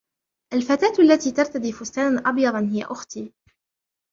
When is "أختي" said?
2.83-3.33